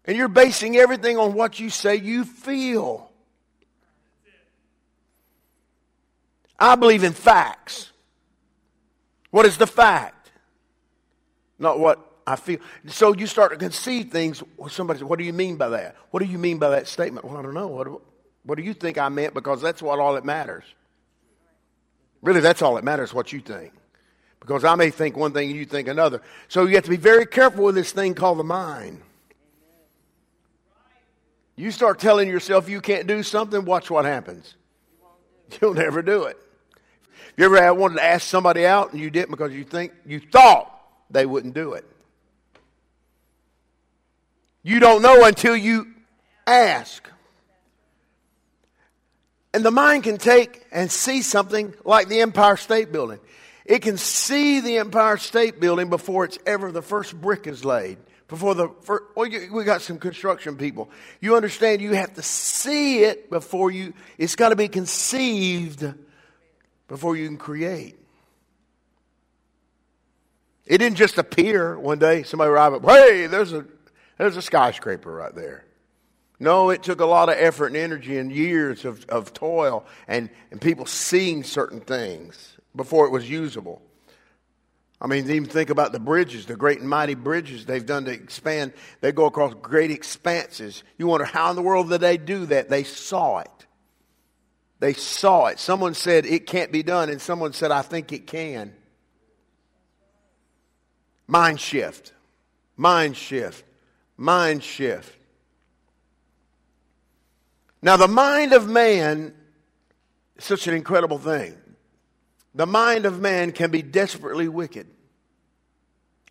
And 0.05 0.17
you're 0.17 0.27
basing 0.27 0.77
everything 0.77 1.17
on 1.17 1.33
what 1.33 1.59
you 1.59 1.69
say 1.69 1.95
you 1.95 2.25
feel. 2.25 3.11
I 6.59 6.75
believe 6.75 7.03
in 7.03 7.13
facts. 7.13 7.91
What 9.31 9.45
is 9.45 9.57
the 9.57 9.67
fact? 9.67 10.31
Not 11.57 11.79
what 11.79 11.99
I 12.27 12.35
feel. 12.35 12.59
So 12.87 13.13
you 13.15 13.27
start 13.27 13.51
to 13.51 13.57
conceive 13.57 14.11
things. 14.11 14.43
Somebody 14.69 14.99
says, 14.99 15.05
What 15.05 15.19
do 15.19 15.25
you 15.25 15.33
mean 15.33 15.57
by 15.57 15.69
that? 15.69 15.95
What 16.11 16.21
do 16.21 16.29
you 16.29 16.37
mean 16.37 16.59
by 16.59 16.69
that 16.69 16.87
statement? 16.87 17.25
Well, 17.25 17.37
I 17.37 17.41
don't 17.41 17.53
know. 17.53 17.67
What, 17.67 17.87
what 18.43 18.55
do 18.55 18.63
you 18.63 18.73
think 18.73 18.97
I 18.97 19.09
meant? 19.09 19.33
Because 19.33 19.61
that's 19.61 19.81
what 19.81 19.99
all 19.99 20.13
that 20.13 20.25
matters. 20.25 20.63
Really, 22.21 22.41
that's 22.41 22.61
all 22.61 22.75
that 22.75 22.83
matters, 22.83 23.13
what 23.13 23.33
you 23.33 23.39
think. 23.39 23.73
Because 24.39 24.63
I 24.63 24.75
may 24.75 24.89
think 24.89 25.15
one 25.15 25.33
thing 25.33 25.49
and 25.49 25.57
you 25.57 25.65
think 25.65 25.87
another. 25.87 26.21
So 26.47 26.65
you 26.65 26.75
have 26.75 26.83
to 26.83 26.89
be 26.89 26.97
very 26.97 27.25
careful 27.25 27.63
with 27.63 27.75
this 27.75 27.91
thing 27.91 28.15
called 28.15 28.39
the 28.39 28.43
mind. 28.43 29.01
You 31.55 31.69
start 31.69 31.99
telling 31.99 32.27
yourself 32.27 32.69
you 32.69 32.81
can't 32.81 33.07
do 33.07 33.21
something, 33.21 33.65
watch 33.65 33.91
what 33.91 34.05
happens. 34.05 34.55
You'll 35.61 35.73
never 35.73 36.01
do 36.01 36.23
it. 36.23 36.37
If 37.31 37.33
you 37.37 37.55
ever 37.55 37.73
wanted 37.73 37.95
to 37.95 38.03
ask 38.03 38.27
somebody 38.27 38.65
out 38.65 38.91
and 38.91 39.01
you 39.01 39.09
didn't 39.09 39.31
because 39.31 39.53
you 39.53 39.63
think 39.63 39.93
you 40.05 40.19
thought 40.19 40.71
they 41.09 41.25
wouldn't 41.25 41.53
do 41.53 41.73
it. 41.73 41.85
You 44.63 44.79
don't 44.79 45.01
know 45.01 45.25
until 45.25 45.55
you 45.55 45.87
ask. 46.45 47.07
And 49.53 49.65
the 49.65 49.71
mind 49.71 50.03
can 50.03 50.17
take 50.17 50.65
and 50.71 50.91
see 50.91 51.21
something 51.21 51.73
like 51.83 52.07
the 52.07 52.21
Empire 52.21 52.57
State 52.57 52.91
Building. 52.91 53.19
It 53.65 53.81
can 53.81 53.97
see 53.97 54.59
the 54.59 54.77
Empire 54.77 55.17
State 55.17 55.59
Building 55.59 55.89
before 55.89 56.25
it's 56.25 56.37
ever 56.45 56.71
the 56.71 56.81
first 56.81 57.19
brick 57.19 57.47
is 57.47 57.65
laid. 57.65 57.97
Before 58.27 58.55
the 58.55 58.69
first, 58.83 59.03
well, 59.13 59.27
you, 59.27 59.53
we 59.53 59.65
got 59.65 59.81
some 59.81 59.99
construction 59.99 60.55
people. 60.55 60.89
You 61.19 61.35
understand 61.35 61.81
you 61.81 61.93
have 61.93 62.13
to 62.13 62.21
see 62.21 63.03
it 63.03 63.29
before 63.29 63.71
you, 63.71 63.93
it's 64.17 64.37
got 64.37 64.49
to 64.49 64.55
be 64.55 64.69
conceived 64.69 65.83
before 66.91 67.15
you 67.15 67.25
can 67.25 67.37
create. 67.37 67.95
It 70.65 70.79
didn't 70.79 70.97
just 70.97 71.17
appear 71.17 71.79
one 71.79 71.99
day, 71.99 72.23
somebody 72.23 72.49
arrived 72.49 72.75
up, 72.75 72.85
hey, 72.85 73.27
there's 73.27 73.53
a, 73.53 73.65
there's 74.17 74.35
a 74.35 74.41
skyscraper 74.41 75.09
right 75.09 75.33
there. 75.33 75.63
No, 76.37 76.69
it 76.69 76.83
took 76.83 76.99
a 76.99 77.05
lot 77.05 77.29
of 77.29 77.35
effort 77.37 77.67
and 77.67 77.77
energy 77.77 78.17
and 78.17 78.29
years 78.29 78.83
of, 78.83 79.05
of 79.05 79.33
toil 79.33 79.85
and, 80.05 80.29
and 80.51 80.59
people 80.59 80.85
seeing 80.85 81.45
certain 81.45 81.79
things 81.79 82.57
before 82.75 83.05
it 83.05 83.11
was 83.11 83.29
usable. 83.29 83.81
I 84.99 85.07
mean, 85.07 85.29
even 85.31 85.45
think 85.45 85.69
about 85.69 85.93
the 85.93 85.99
bridges, 85.99 86.45
the 86.45 86.57
great 86.57 86.81
and 86.81 86.89
mighty 86.89 87.15
bridges 87.15 87.65
they've 87.65 87.85
done 87.85 88.03
to 88.03 88.11
expand. 88.11 88.73
They 88.99 89.13
go 89.13 89.27
across 89.27 89.53
great 89.61 89.91
expanses. 89.91 90.83
You 90.97 91.07
wonder 91.07 91.25
how 91.25 91.51
in 91.51 91.55
the 91.55 91.61
world 91.61 91.89
did 91.89 92.01
they 92.01 92.17
do 92.17 92.47
that? 92.47 92.67
They 92.67 92.83
saw 92.83 93.39
it. 93.39 93.65
They 94.81 94.93
saw 94.93 95.45
it. 95.45 95.59
Someone 95.59 95.93
said 95.93 96.25
it 96.25 96.47
can't 96.47 96.71
be 96.71 96.81
done, 96.81 97.11
and 97.11 97.21
someone 97.21 97.53
said, 97.53 97.69
I 97.69 97.83
think 97.83 98.11
it 98.11 98.25
can. 98.25 98.73
Mind 101.27 101.61
shift. 101.61 102.13
Mind 102.75 103.15
shift. 103.15 103.63
Mind 104.17 104.63
shift. 104.63 105.15
Now, 107.83 107.95
the 107.95 108.07
mind 108.07 108.53
of 108.53 108.67
man 108.67 109.35
is 110.35 110.45
such 110.45 110.65
an 110.65 110.73
incredible 110.73 111.19
thing. 111.19 111.55
The 112.55 112.65
mind 112.65 113.05
of 113.05 113.21
man 113.21 113.51
can 113.51 113.69
be 113.69 113.83
desperately 113.83 114.47
wicked, 114.47 114.87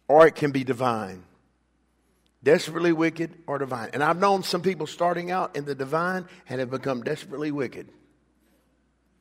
or 0.09 0.27
it 0.27 0.35
can 0.35 0.51
be 0.51 0.65
divine. 0.65 1.23
Desperately 2.43 2.93
wicked 2.93 3.33
or 3.47 3.59
divine. 3.59 3.91
And 3.93 4.03
I've 4.03 4.19
known 4.19 4.43
some 4.43 4.61
people 4.61 4.89
starting 4.89 5.31
out 5.31 5.55
in 5.55 5.67
the 5.67 5.75
divine 5.77 6.27
and 6.49 6.59
have 6.59 6.71
become 6.71 7.05
desperately 7.05 7.53
wicked. 7.53 7.89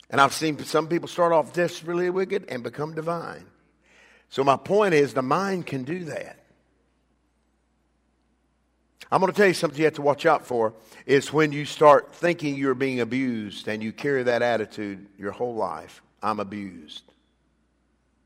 And 0.10 0.20
I've 0.20 0.34
seen 0.34 0.58
some 0.60 0.88
people 0.88 1.08
start 1.08 1.32
off 1.32 1.54
desperately 1.54 2.10
wicked 2.10 2.46
and 2.50 2.64
become 2.64 2.96
divine. 2.96 3.46
So, 4.30 4.44
my 4.44 4.58
point 4.58 4.94
is 4.94 5.14
the 5.14 5.22
mind 5.22 5.66
can 5.66 5.84
do 5.84 6.06
that. 6.06 6.38
I'm 9.12 9.22
going 9.22 9.32
to 9.32 9.38
tell 9.38 9.48
you 9.48 9.56
something 9.56 9.80
you 9.80 9.86
have 9.86 9.96
to 9.96 10.04
watch 10.04 10.28
out 10.28 10.46
for 10.46 10.74
is 11.08 11.34
when 11.34 11.52
you 11.52 11.66
start 11.66 12.14
thinking 12.14 12.56
you're 12.56 12.76
being 12.76 13.00
abused 13.00 13.68
and 13.68 13.82
you 13.82 13.92
carry 13.92 14.22
that 14.24 14.44
attitude 14.44 15.08
your 15.18 15.32
whole 15.32 15.56
life. 15.56 16.04
I'm 16.22 16.40
abused. 16.40 17.04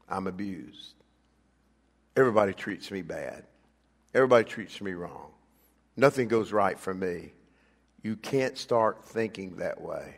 I'm 0.09 0.27
abused. 0.27 0.93
Everybody 2.17 2.53
treats 2.53 2.91
me 2.91 3.01
bad. 3.01 3.45
Everybody 4.13 4.43
treats 4.43 4.81
me 4.81 4.91
wrong. 4.91 5.31
Nothing 5.95 6.27
goes 6.27 6.51
right 6.51 6.77
for 6.77 6.93
me. 6.93 7.31
You 8.01 8.17
can't 8.17 8.57
start 8.57 9.05
thinking 9.05 9.57
that 9.57 9.79
way. 9.79 10.17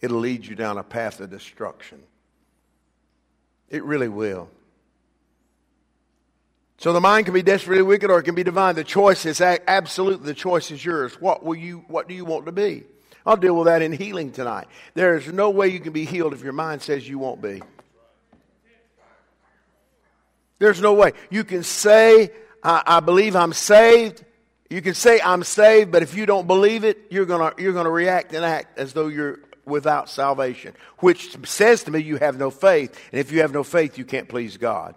It'll 0.00 0.18
lead 0.18 0.46
you 0.46 0.54
down 0.54 0.78
a 0.78 0.82
path 0.82 1.20
of 1.20 1.30
destruction. 1.30 2.02
It 3.68 3.84
really 3.84 4.08
will. 4.08 4.48
So 6.78 6.94
the 6.94 7.00
mind 7.00 7.26
can 7.26 7.34
be 7.34 7.42
desperately 7.42 7.82
wicked 7.82 8.10
or 8.10 8.18
it 8.18 8.22
can 8.22 8.34
be 8.34 8.42
divine. 8.42 8.74
The 8.74 8.84
choice 8.84 9.26
is 9.26 9.40
absolute. 9.40 10.22
The 10.24 10.32
choice 10.32 10.70
is 10.70 10.82
yours. 10.82 11.20
What 11.20 11.44
will 11.44 11.56
you, 11.56 11.84
what 11.88 12.08
do 12.08 12.14
you 12.14 12.24
want 12.24 12.46
to 12.46 12.52
be? 12.52 12.84
I'll 13.26 13.36
deal 13.36 13.54
with 13.54 13.66
that 13.66 13.82
in 13.82 13.92
healing 13.92 14.32
tonight. 14.32 14.66
There 14.94 15.14
is 15.16 15.30
no 15.30 15.50
way 15.50 15.68
you 15.68 15.80
can 15.80 15.92
be 15.92 16.06
healed 16.06 16.32
if 16.32 16.42
your 16.42 16.54
mind 16.54 16.80
says 16.80 17.06
you 17.06 17.18
won't 17.18 17.42
be. 17.42 17.62
There's 20.58 20.80
no 20.80 20.94
way. 20.94 21.12
You 21.28 21.44
can 21.44 21.62
say, 21.62 22.30
I, 22.62 22.82
I 22.86 23.00
believe 23.00 23.36
I'm 23.36 23.52
saved. 23.52 24.24
You 24.70 24.80
can 24.80 24.94
say 24.94 25.20
I'm 25.20 25.42
saved, 25.42 25.90
but 25.90 26.02
if 26.02 26.14
you 26.14 26.26
don't 26.26 26.46
believe 26.46 26.84
it, 26.84 26.98
you're 27.10 27.26
gonna 27.26 27.52
you're 27.58 27.72
gonna 27.72 27.90
react 27.90 28.32
and 28.34 28.44
act 28.44 28.78
as 28.78 28.92
though 28.92 29.08
you're 29.08 29.40
without 29.64 30.08
salvation, 30.08 30.74
which 30.98 31.36
says 31.46 31.84
to 31.84 31.90
me 31.90 32.00
you 32.00 32.16
have 32.16 32.38
no 32.38 32.50
faith. 32.50 32.98
And 33.12 33.20
if 33.20 33.32
you 33.32 33.40
have 33.40 33.52
no 33.52 33.62
faith, 33.62 33.98
you 33.98 34.04
can't 34.04 34.28
please 34.28 34.56
God. 34.56 34.94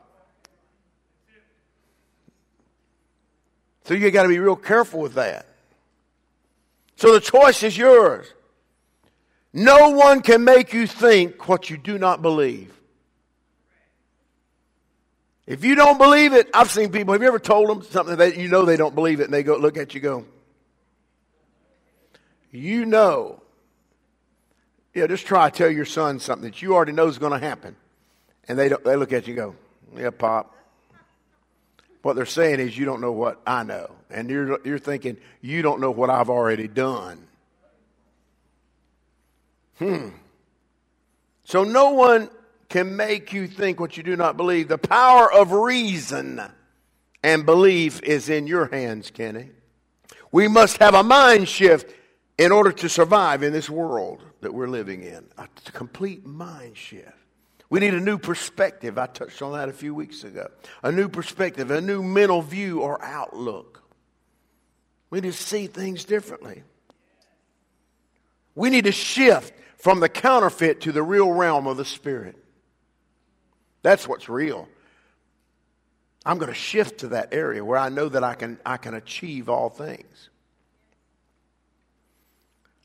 So 3.86 3.94
you 3.94 4.10
got 4.12 4.24
to 4.24 4.30
be 4.30 4.40
real 4.40 4.56
careful 4.56 5.02
with 5.02 5.16
that. 5.16 5.46
So 6.96 7.14
the 7.14 7.20
choice 7.20 7.64
is 7.64 7.78
yours. 7.78 8.28
No 9.52 9.92
one 9.92 10.22
can 10.22 10.44
make 10.44 10.74
you 10.74 10.88
think 10.88 11.48
what 11.48 11.70
you 11.70 11.78
do 11.78 11.98
not 11.98 12.22
believe. 12.22 12.74
If 15.46 15.66
you 15.66 15.76
don't 15.76 15.98
believe 15.98 16.34
it, 16.34 16.50
I've 16.54 16.72
seen 16.72 16.92
people, 16.92 17.14
have 17.14 17.22
you 17.22 17.28
ever 17.28 17.40
told 17.40 17.70
them 17.70 17.84
something 17.84 18.16
that 18.16 18.38
you 18.38 18.48
know 18.48 18.64
they 18.64 18.78
don't 18.78 18.96
believe 18.96 19.20
it 19.20 19.26
and 19.26 19.34
they 19.34 19.44
go 19.44 19.58
look 19.58 19.78
at 19.78 19.94
you 19.94 20.00
go, 20.00 20.26
you 22.52 22.86
know. 22.86 23.43
Yeah, 24.94 25.08
just 25.08 25.26
try 25.26 25.50
to 25.50 25.56
tell 25.56 25.72
your 25.72 25.86
son 25.86 26.20
something 26.20 26.50
that 26.50 26.62
you 26.62 26.76
already 26.76 26.92
know 26.92 27.08
is 27.08 27.18
going 27.18 27.32
to 27.32 27.46
happen. 27.46 27.76
And 28.48 28.60
they, 28.60 28.70
they 28.70 28.96
look 28.96 29.14
at 29.14 29.28
you 29.28 29.34
and 29.34 29.38
go, 29.38 29.56
yeah, 30.02 30.12
Pop, 30.12 30.56
what 32.04 32.16
they're 32.16 32.26
saying 32.26 32.60
is, 32.60 32.78
you 32.78 32.86
don't 32.86 33.02
know 33.02 33.12
what 33.12 33.42
I 33.48 33.64
know. 33.64 33.90
And 34.10 34.30
you're, 34.30 34.60
you're 34.66 34.78
thinking, 34.78 35.18
you 35.42 35.62
don't 35.62 35.80
know 35.80 35.90
what 35.90 36.10
I've 36.10 36.30
already 36.30 36.68
done. 36.68 37.26
Hmm. 39.80 40.10
So 41.46 41.64
no 41.64 41.92
one 41.92 42.30
can 42.70 42.96
make 42.96 43.34
you 43.34 43.48
think 43.48 43.80
what 43.80 43.98
you 43.98 44.04
do 44.04 44.16
not 44.16 44.38
believe. 44.38 44.68
The 44.68 44.78
power 44.78 45.32
of 45.32 45.52
reason 45.52 46.42
and 47.24 47.46
belief 47.46 48.02
is 48.04 48.30
in 48.30 48.48
your 48.48 48.68
hands, 48.68 49.10
Kenny. 49.10 49.50
We 50.32 50.48
must 50.48 50.78
have 50.78 50.94
a 50.94 51.04
mind 51.04 51.48
shift 51.48 51.94
in 52.38 52.52
order 52.52 52.72
to 52.72 52.90
survive 52.90 53.44
in 53.44 53.54
this 53.54 53.70
world 53.70 54.24
that 54.42 54.54
we're 54.54 54.68
living 54.68 55.04
in. 55.04 55.26
A 55.38 55.48
complete 55.72 56.26
mind 56.26 56.78
shift. 56.78 57.12
We 57.70 57.80
need 57.80 57.94
a 57.94 58.00
new 58.00 58.18
perspective. 58.18 58.98
I 58.98 59.08
touched 59.08 59.42
on 59.42 59.54
that 59.54 59.70
a 59.70 59.74
few 59.74 59.96
weeks 59.96 60.24
ago. 60.24 60.48
A 60.84 60.92
new 60.92 61.10
perspective, 61.10 61.72
a 61.72 61.82
new 61.82 62.04
mental 62.04 62.42
view 62.42 62.82
or 62.82 63.04
outlook. 63.04 63.84
We 65.10 65.22
need 65.22 65.34
to 65.34 65.38
see 65.38 65.68
things 65.68 66.06
differently. 66.06 66.64
We 68.56 68.70
need 68.70 68.86
to 68.86 68.92
shift 68.92 69.54
from 69.78 70.00
the 70.00 70.10
counterfeit 70.10 70.82
to 70.82 70.92
the 70.92 71.04
real 71.04 71.32
realm 71.32 71.68
of 71.68 71.78
the 71.78 71.86
Spirit. 71.86 72.36
That's 73.82 74.08
what's 74.08 74.30
real. 74.30 74.68
I'm 76.26 76.38
going 76.38 76.52
to 76.52 76.58
shift 76.58 77.00
to 77.00 77.10
that 77.10 77.34
area 77.34 77.66
where 77.66 77.78
I 77.78 77.90
know 77.90 78.08
that 78.08 78.24
I 78.24 78.34
can, 78.36 78.60
I 78.66 78.78
can 78.78 78.94
achieve 78.94 79.50
all 79.50 79.70
things. 79.70 80.30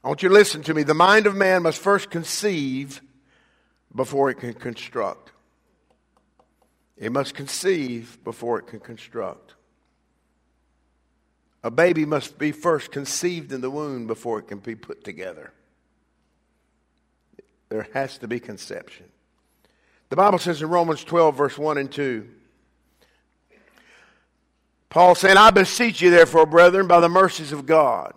I 0.02 0.08
want 0.08 0.22
you 0.22 0.28
to 0.28 0.34
listen 0.34 0.62
to 0.62 0.74
me. 0.74 0.82
The 0.82 0.94
mind 0.94 1.26
of 1.26 1.34
man 1.34 1.62
must 1.62 1.78
first 1.78 2.10
conceive 2.10 3.02
before 3.94 4.30
it 4.30 4.36
can 4.36 4.54
construct. 4.54 5.32
It 6.96 7.12
must 7.12 7.34
conceive 7.34 8.18
before 8.24 8.58
it 8.58 8.66
can 8.66 8.80
construct. 8.80 9.54
A 11.62 11.70
baby 11.70 12.04
must 12.04 12.38
be 12.38 12.52
first 12.52 12.92
conceived 12.92 13.52
in 13.52 13.60
the 13.60 13.70
womb 13.70 14.06
before 14.06 14.38
it 14.38 14.48
can 14.48 14.58
be 14.58 14.74
put 14.74 15.04
together. 15.04 15.52
There 17.68 17.88
has 17.92 18.18
to 18.18 18.28
be 18.28 18.40
conception. 18.40 19.06
The 20.08 20.16
Bible 20.16 20.38
says 20.38 20.62
in 20.62 20.70
Romans 20.70 21.04
12, 21.04 21.36
verse 21.36 21.58
1 21.58 21.78
and 21.78 21.90
2, 21.92 22.26
Paul 24.88 25.14
saying, 25.14 25.36
I 25.36 25.50
beseech 25.50 26.00
you, 26.00 26.10
therefore, 26.10 26.46
brethren, 26.46 26.86
by 26.86 27.00
the 27.00 27.10
mercies 27.10 27.52
of 27.52 27.66
God, 27.66 28.14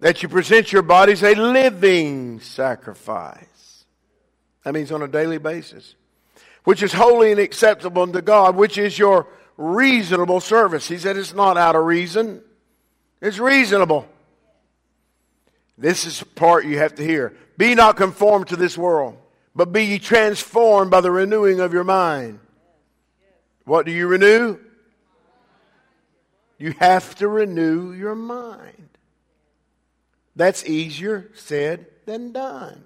that 0.00 0.22
you 0.22 0.28
present 0.28 0.72
your 0.72 0.82
bodies 0.82 1.22
a 1.22 1.34
living 1.34 2.40
sacrifice. 2.40 3.84
That 4.64 4.74
means 4.74 4.92
on 4.92 5.02
a 5.02 5.08
daily 5.08 5.38
basis, 5.38 5.94
which 6.64 6.82
is 6.82 6.92
holy 6.92 7.30
and 7.30 7.40
acceptable 7.40 8.02
unto 8.02 8.20
God, 8.20 8.56
which 8.56 8.76
is 8.76 8.98
your 8.98 9.26
reasonable 9.56 10.40
service. 10.40 10.88
He 10.88 10.98
said 10.98 11.16
it's 11.16 11.34
not 11.34 11.56
out 11.56 11.76
of 11.76 11.84
reason, 11.84 12.42
it's 13.20 13.38
reasonable. 13.38 14.06
This 15.76 16.04
is 16.04 16.18
the 16.18 16.26
part 16.26 16.66
you 16.66 16.78
have 16.78 16.96
to 16.96 17.02
hear. 17.02 17.34
Be 17.56 17.74
not 17.74 17.96
conformed 17.96 18.48
to 18.48 18.56
this 18.56 18.76
world, 18.76 19.16
but 19.54 19.72
be 19.72 19.84
ye 19.84 19.98
transformed 19.98 20.90
by 20.90 21.00
the 21.00 21.10
renewing 21.10 21.60
of 21.60 21.72
your 21.72 21.84
mind. 21.84 22.38
What 23.64 23.86
do 23.86 23.92
you 23.92 24.06
renew? 24.06 24.58
You 26.58 26.74
have 26.78 27.14
to 27.16 27.28
renew 27.28 27.92
your 27.92 28.14
mind. 28.14 28.90
That's 30.36 30.64
easier 30.64 31.30
said 31.34 31.86
than 32.06 32.32
done. 32.32 32.84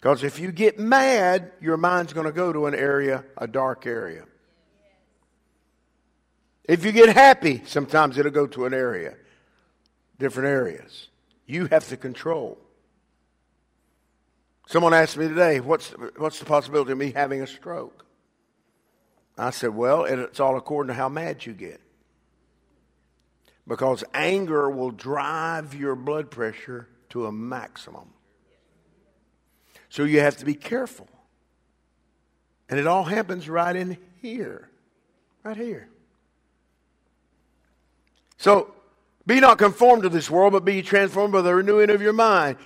Because 0.00 0.24
if 0.24 0.38
you 0.38 0.50
get 0.50 0.78
mad, 0.78 1.52
your 1.60 1.76
mind's 1.76 2.12
going 2.12 2.26
to 2.26 2.32
go 2.32 2.52
to 2.52 2.66
an 2.66 2.74
area, 2.74 3.24
a 3.38 3.46
dark 3.46 3.86
area. 3.86 4.24
If 6.64 6.84
you 6.84 6.92
get 6.92 7.08
happy, 7.14 7.62
sometimes 7.66 8.18
it'll 8.18 8.32
go 8.32 8.46
to 8.48 8.66
an 8.66 8.74
area, 8.74 9.14
different 10.18 10.48
areas. 10.48 11.08
You 11.46 11.66
have 11.66 11.88
to 11.88 11.96
control. 11.96 12.58
Someone 14.66 14.94
asked 14.94 15.16
me 15.16 15.28
today, 15.28 15.60
what's, 15.60 15.90
what's 16.16 16.38
the 16.38 16.44
possibility 16.44 16.92
of 16.92 16.98
me 16.98 17.12
having 17.12 17.42
a 17.42 17.46
stroke? 17.46 18.04
I 19.36 19.50
said, 19.50 19.74
well, 19.74 20.04
it's 20.04 20.40
all 20.40 20.56
according 20.56 20.88
to 20.88 20.94
how 20.94 21.08
mad 21.08 21.44
you 21.44 21.52
get. 21.52 21.80
Because 23.66 24.02
anger 24.12 24.68
will 24.70 24.90
drive 24.90 25.74
your 25.74 25.94
blood 25.94 26.30
pressure 26.30 26.88
to 27.10 27.26
a 27.26 27.32
maximum. 27.32 28.10
So 29.88 30.04
you 30.04 30.20
have 30.20 30.38
to 30.38 30.44
be 30.44 30.54
careful. 30.54 31.08
And 32.68 32.80
it 32.80 32.86
all 32.86 33.04
happens 33.04 33.48
right 33.48 33.76
in 33.76 33.98
here. 34.20 34.68
Right 35.44 35.56
here. 35.56 35.88
So 38.38 38.72
be 39.26 39.38
not 39.38 39.58
conformed 39.58 40.02
to 40.02 40.08
this 40.08 40.30
world, 40.30 40.52
but 40.52 40.64
be 40.64 40.82
transformed 40.82 41.32
by 41.32 41.42
the 41.42 41.54
renewing 41.54 41.90
of 41.90 42.02
your 42.02 42.12
mind. 42.12 42.56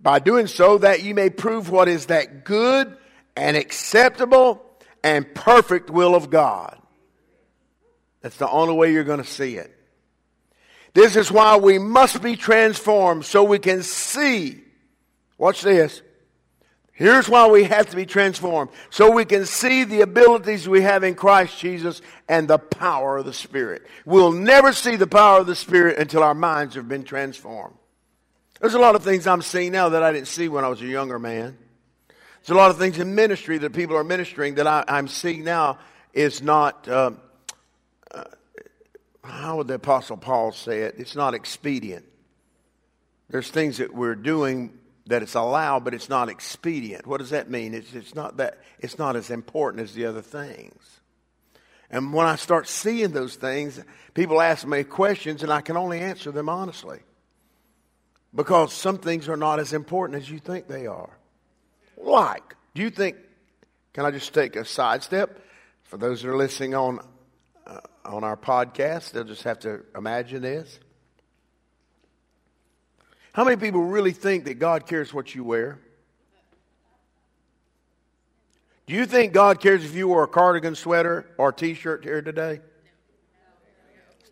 By 0.00 0.18
doing 0.18 0.48
so, 0.48 0.78
that 0.78 1.02
you 1.02 1.14
may 1.14 1.30
prove 1.30 1.70
what 1.70 1.88
is 1.88 2.06
that 2.06 2.44
good 2.44 2.96
and 3.36 3.56
acceptable 3.56 4.64
and 5.04 5.32
perfect 5.34 5.90
will 5.90 6.14
of 6.14 6.30
God. 6.30 6.78
That's 8.20 8.36
the 8.36 8.48
only 8.48 8.74
way 8.74 8.92
you're 8.92 9.04
going 9.04 9.22
to 9.22 9.28
see 9.28 9.56
it. 9.56 9.76
This 10.94 11.16
is 11.16 11.32
why 11.32 11.56
we 11.56 11.78
must 11.78 12.22
be 12.22 12.36
transformed 12.36 13.24
so 13.24 13.44
we 13.44 13.58
can 13.58 13.82
see. 13.82 14.62
Watch 15.38 15.62
this. 15.62 16.02
Here's 16.92 17.28
why 17.28 17.48
we 17.48 17.64
have 17.64 17.88
to 17.90 17.96
be 17.96 18.04
transformed 18.04 18.70
so 18.90 19.10
we 19.10 19.24
can 19.24 19.46
see 19.46 19.84
the 19.84 20.02
abilities 20.02 20.68
we 20.68 20.82
have 20.82 21.02
in 21.02 21.14
Christ 21.14 21.58
Jesus 21.58 22.02
and 22.28 22.46
the 22.46 22.58
power 22.58 23.18
of 23.18 23.24
the 23.24 23.32
Spirit. 23.32 23.86
We'll 24.04 24.32
never 24.32 24.72
see 24.72 24.96
the 24.96 25.06
power 25.06 25.40
of 25.40 25.46
the 25.46 25.56
Spirit 25.56 25.98
until 25.98 26.22
our 26.22 26.34
minds 26.34 26.74
have 26.74 26.88
been 26.88 27.04
transformed. 27.04 27.76
There's 28.60 28.74
a 28.74 28.78
lot 28.78 28.94
of 28.94 29.02
things 29.02 29.26
I'm 29.26 29.42
seeing 29.42 29.72
now 29.72 29.88
that 29.88 30.02
I 30.02 30.12
didn't 30.12 30.28
see 30.28 30.48
when 30.48 30.64
I 30.64 30.68
was 30.68 30.82
a 30.82 30.86
younger 30.86 31.18
man. 31.18 31.58
There's 32.08 32.50
a 32.50 32.54
lot 32.54 32.70
of 32.70 32.78
things 32.78 32.98
in 32.98 33.14
ministry 33.14 33.58
that 33.58 33.72
people 33.72 33.96
are 33.96 34.04
ministering 34.04 34.56
that 34.56 34.66
I, 34.66 34.84
am 34.86 35.08
seeing 35.08 35.42
now 35.42 35.78
is 36.12 36.42
not, 36.42 36.86
uh, 36.86 37.12
how 39.24 39.58
would 39.58 39.68
the 39.68 39.74
Apostle 39.74 40.16
Paul 40.16 40.52
say 40.52 40.80
it? 40.80 40.96
It's 40.98 41.14
not 41.14 41.34
expedient. 41.34 42.04
There's 43.28 43.50
things 43.50 43.78
that 43.78 43.94
we're 43.94 44.14
doing 44.14 44.78
that 45.06 45.22
it's 45.22 45.34
allowed, 45.34 45.84
but 45.84 45.94
it's 45.94 46.08
not 46.08 46.28
expedient. 46.28 47.06
What 47.06 47.18
does 47.18 47.30
that 47.30 47.50
mean? 47.50 47.74
It's, 47.74 47.92
it's, 47.94 48.14
not 48.14 48.36
that, 48.36 48.58
it's 48.78 48.98
not 48.98 49.16
as 49.16 49.30
important 49.30 49.82
as 49.82 49.94
the 49.94 50.06
other 50.06 50.22
things. 50.22 51.00
And 51.90 52.12
when 52.12 52.26
I 52.26 52.36
start 52.36 52.68
seeing 52.68 53.12
those 53.12 53.36
things, 53.36 53.80
people 54.14 54.40
ask 54.40 54.66
me 54.66 54.84
questions, 54.84 55.42
and 55.42 55.52
I 55.52 55.60
can 55.60 55.76
only 55.76 56.00
answer 56.00 56.30
them 56.30 56.48
honestly. 56.48 57.00
Because 58.34 58.72
some 58.72 58.98
things 58.98 59.28
are 59.28 59.36
not 59.36 59.60
as 59.60 59.72
important 59.72 60.22
as 60.22 60.30
you 60.30 60.38
think 60.38 60.66
they 60.66 60.86
are. 60.86 61.10
Like, 61.98 62.54
do 62.74 62.82
you 62.82 62.90
think, 62.90 63.16
can 63.92 64.06
I 64.06 64.10
just 64.10 64.32
take 64.32 64.56
a 64.56 64.64
sidestep? 64.64 65.38
For 65.82 65.98
those 65.98 66.22
that 66.22 66.30
are 66.30 66.36
listening 66.36 66.74
on, 66.74 67.00
on 68.04 68.24
our 68.24 68.36
podcast, 68.36 69.12
they'll 69.12 69.24
just 69.24 69.44
have 69.44 69.60
to 69.60 69.84
imagine 69.96 70.42
this. 70.42 70.78
How 73.32 73.44
many 73.44 73.56
people 73.56 73.82
really 73.82 74.12
think 74.12 74.44
that 74.44 74.58
God 74.58 74.86
cares 74.86 75.14
what 75.14 75.34
you 75.34 75.44
wear? 75.44 75.78
Do 78.86 78.94
you 78.94 79.06
think 79.06 79.32
God 79.32 79.60
cares 79.60 79.84
if 79.84 79.94
you 79.94 80.08
wear 80.08 80.24
a 80.24 80.28
cardigan 80.28 80.74
sweater 80.74 81.26
or 81.38 81.50
a 81.50 81.52
t 81.52 81.74
shirt 81.74 82.04
here 82.04 82.20
today? 82.20 82.60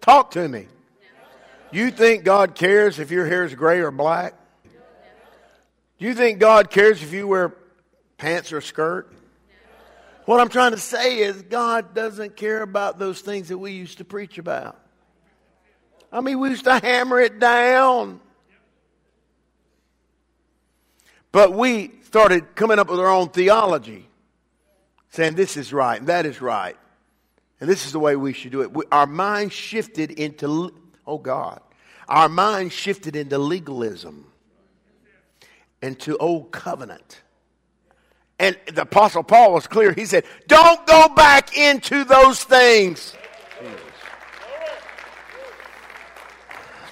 Talk 0.00 0.33
to 0.33 0.48
me. 0.48 0.66
You 1.72 1.90
think 1.90 2.24
God 2.24 2.54
cares 2.54 2.98
if 2.98 3.11
your 3.11 3.26
hair 3.26 3.44
is 3.44 3.54
gray 3.54 3.80
or 3.80 3.90
black? 3.90 4.35
Do 5.98 6.06
you 6.06 6.14
think 6.14 6.40
God 6.40 6.70
cares 6.70 7.02
if 7.02 7.12
you 7.12 7.26
wear 7.26 7.54
pants 8.18 8.52
or 8.52 8.61
skirt? 8.61 9.12
What 10.26 10.40
I'm 10.40 10.48
trying 10.48 10.72
to 10.72 10.78
say 10.78 11.18
is, 11.18 11.42
God 11.42 11.94
doesn't 11.94 12.37
care 12.37 12.62
about 12.62 12.98
those 12.98 13.20
things 13.20 13.48
that 13.48 13.59
we 13.59 13.72
used 13.72 13.98
to 13.98 14.04
preach 14.04 14.38
about. 14.38 14.78
I 16.12 16.20
mean, 16.20 16.40
we 16.40 16.50
used 16.50 16.64
to 16.64 16.78
hammer 16.78 17.20
it 17.20 17.38
down. 17.38 18.20
But 21.33 21.52
we 21.54 21.92
started 22.02 22.54
coming 22.56 22.78
up 22.78 22.90
with 22.90 22.98
our 22.98 23.09
own 23.09 23.28
theology, 23.28 24.09
saying 25.11 25.37
this 25.37 25.56
is 25.56 25.72
right 25.72 25.98
and 25.98 26.09
that 26.09 26.26
is 26.26 26.40
right. 26.40 26.76
And 27.61 27.68
this 27.68 27.87
is 27.87 27.92
the 27.92 28.00
way 28.00 28.16
we 28.16 28.33
should 28.33 28.52
do 28.52 28.62
it. 28.62 28.72
We, 28.72 28.85
our 28.90 29.06
mind 29.06 29.52
shifted 29.52 30.11
into, 30.11 30.74
oh 31.06 31.18
God, 31.18 31.61
our 32.09 32.28
mind 32.28 32.72
shifted 32.72 33.14
into 33.14 33.38
legalism, 33.38 34.26
into 35.83 36.16
old 36.16 36.50
covenant. 36.50 37.22
And 38.40 38.57
the 38.72 38.83
Apostle 38.83 39.22
Paul 39.22 39.53
was 39.53 39.66
clear. 39.66 39.92
He 39.92 40.07
said, 40.07 40.24
Don't 40.48 40.87
go 40.87 41.11
back 41.11 41.57
into 41.59 42.05
those 42.05 42.42
things. 42.42 43.14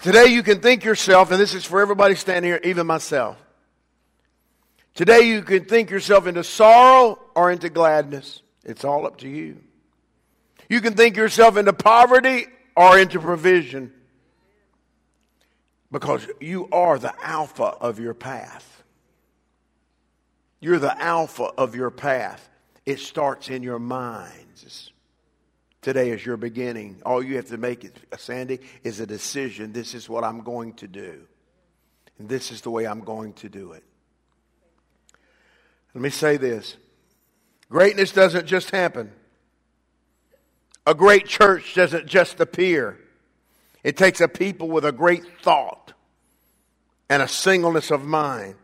Today 0.02 0.26
you 0.26 0.42
can 0.42 0.60
think 0.60 0.84
yourself, 0.84 1.30
and 1.30 1.40
this 1.40 1.54
is 1.54 1.64
for 1.64 1.80
everybody 1.80 2.14
standing 2.16 2.50
here, 2.50 2.60
even 2.62 2.86
myself. 2.86 3.38
Today 4.94 5.22
you 5.22 5.40
can 5.40 5.64
think 5.64 5.88
yourself 5.88 6.26
into 6.26 6.44
sorrow 6.44 7.18
or 7.34 7.50
into 7.50 7.70
gladness. 7.70 8.42
It's 8.62 8.84
all 8.84 9.06
up 9.06 9.16
to 9.18 9.28
you. 9.28 9.56
You 10.68 10.82
can 10.82 10.94
think 10.94 11.16
yourself 11.16 11.56
into 11.56 11.72
poverty 11.72 12.44
or 12.76 12.98
into 12.98 13.20
provision 13.20 13.90
because 15.90 16.26
you 16.40 16.68
are 16.72 16.98
the 16.98 17.14
alpha 17.24 17.64
of 17.64 17.98
your 17.98 18.12
path. 18.12 18.77
You're 20.60 20.78
the 20.78 21.00
alpha 21.00 21.44
of 21.44 21.74
your 21.74 21.90
path. 21.90 22.48
It 22.84 22.98
starts 22.98 23.48
in 23.48 23.62
your 23.62 23.78
minds. 23.78 24.92
Today 25.80 26.10
is 26.10 26.24
your 26.24 26.36
beginning. 26.36 27.00
All 27.06 27.22
you 27.22 27.36
have 27.36 27.46
to 27.48 27.56
make, 27.56 27.84
is 27.84 27.92
uh, 28.12 28.16
Sandy, 28.16 28.60
is 28.82 28.98
a 28.98 29.06
decision. 29.06 29.72
This 29.72 29.94
is 29.94 30.08
what 30.08 30.24
I'm 30.24 30.42
going 30.42 30.74
to 30.74 30.88
do. 30.88 31.22
And 32.18 32.28
this 32.28 32.50
is 32.50 32.62
the 32.62 32.70
way 32.70 32.86
I'm 32.86 33.02
going 33.02 33.34
to 33.34 33.48
do 33.48 33.72
it. 33.72 33.84
Let 35.94 36.02
me 36.02 36.10
say 36.10 36.36
this 36.36 36.76
greatness 37.70 38.12
doesn't 38.12 38.46
just 38.46 38.70
happen, 38.70 39.12
a 40.86 40.94
great 40.94 41.26
church 41.26 41.74
doesn't 41.74 42.06
just 42.06 42.40
appear. 42.40 42.98
It 43.84 43.96
takes 43.96 44.20
a 44.20 44.28
people 44.28 44.68
with 44.68 44.84
a 44.84 44.92
great 44.92 45.22
thought 45.42 45.92
and 47.08 47.22
a 47.22 47.28
singleness 47.28 47.90
of 47.92 48.04
mind 48.04 48.56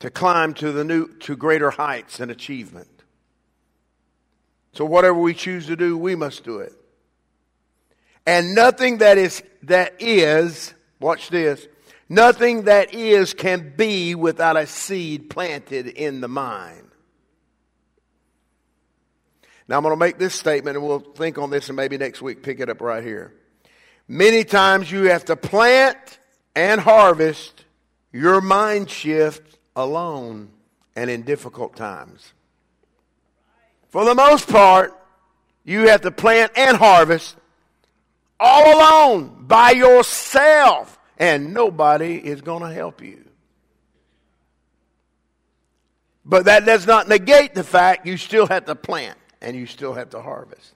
to 0.00 0.10
climb 0.10 0.54
to 0.54 0.72
the 0.72 0.84
new 0.84 1.08
to 1.18 1.36
greater 1.36 1.70
heights 1.70 2.20
and 2.20 2.30
achievement. 2.30 2.88
So 4.72 4.84
whatever 4.84 5.18
we 5.18 5.34
choose 5.34 5.66
to 5.66 5.76
do, 5.76 5.96
we 5.96 6.14
must 6.14 6.44
do 6.44 6.58
it. 6.58 6.72
And 8.26 8.54
nothing 8.54 8.98
that 8.98 9.18
is 9.18 9.42
that 9.62 9.94
is, 10.00 10.74
watch 11.00 11.30
this, 11.30 11.66
Nothing 12.08 12.62
that 12.62 12.94
is 12.94 13.34
can 13.34 13.72
be 13.76 14.14
without 14.14 14.56
a 14.56 14.66
seed 14.66 15.28
planted 15.28 15.88
in 15.88 16.20
the 16.20 16.28
mind. 16.28 16.82
Now 19.68 19.76
I'm 19.76 19.82
going 19.82 19.92
to 19.92 19.98
make 19.98 20.18
this 20.18 20.34
statement 20.34 20.76
and 20.76 20.86
we'll 20.86 21.00
think 21.00 21.38
on 21.38 21.50
this 21.50 21.68
and 21.68 21.74
maybe 21.74 21.98
next 21.98 22.22
week 22.22 22.44
pick 22.44 22.60
it 22.60 22.70
up 22.70 22.80
right 22.80 23.02
here. 23.02 23.34
Many 24.06 24.44
times 24.44 24.90
you 24.90 25.04
have 25.04 25.24
to 25.24 25.34
plant 25.34 26.20
and 26.54 26.80
harvest 26.80 27.64
your 28.12 28.40
mind 28.40 28.88
shift 28.88 29.55
alone 29.76 30.48
and 30.96 31.10
in 31.10 31.22
difficult 31.22 31.76
times. 31.76 32.32
For 33.90 34.04
the 34.04 34.14
most 34.14 34.48
part, 34.48 34.92
you 35.64 35.88
have 35.88 36.00
to 36.00 36.10
plant 36.10 36.52
and 36.56 36.76
harvest 36.76 37.36
all 38.40 38.76
alone 38.76 39.44
by 39.46 39.70
yourself, 39.70 40.98
and 41.18 41.54
nobody 41.54 42.16
is 42.16 42.40
going 42.40 42.62
to 42.62 42.72
help 42.72 43.02
you. 43.02 43.24
But 46.24 46.46
that 46.46 46.66
does 46.66 46.86
not 46.86 47.08
negate 47.08 47.54
the 47.54 47.62
fact 47.62 48.06
you 48.06 48.16
still 48.16 48.46
have 48.46 48.64
to 48.64 48.74
plant 48.74 49.16
and 49.40 49.56
you 49.56 49.66
still 49.66 49.94
have 49.94 50.10
to 50.10 50.20
harvest, 50.20 50.74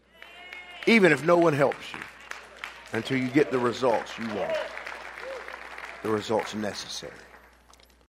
even 0.86 1.10
if 1.10 1.24
no 1.24 1.36
one 1.36 1.54
helps 1.54 1.92
you 1.92 2.00
until 2.92 3.18
you 3.18 3.28
get 3.28 3.50
the 3.50 3.58
results 3.58 4.16
you 4.18 4.26
want, 4.28 4.56
the 6.02 6.10
results 6.10 6.54
necessary. 6.54 7.12